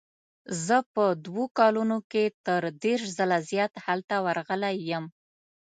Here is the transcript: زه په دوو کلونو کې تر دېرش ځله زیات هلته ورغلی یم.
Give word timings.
زه 0.65 0.77
په 0.93 1.05
دوو 1.25 1.45
کلونو 1.59 1.97
کې 2.11 2.23
تر 2.45 2.61
دېرش 2.83 3.05
ځله 3.17 3.37
زیات 3.49 3.73
هلته 3.85 4.15
ورغلی 4.25 4.75
یم. 4.89 5.05